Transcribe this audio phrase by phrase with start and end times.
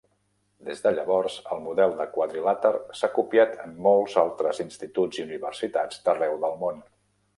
[0.67, 6.01] Des de llavors, el model de quadrilàter s'ha copiat en molts altres instituts i universitats
[6.09, 6.83] d'arreu del món.